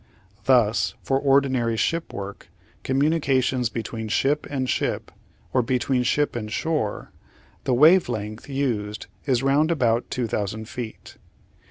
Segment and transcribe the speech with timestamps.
[0.45, 2.49] Thus for ordinary ship work,
[2.81, 5.11] communications between ship and ship
[5.53, 7.11] or between ship and shore,
[7.65, 11.17] the wave length used is round about 2,000 feet.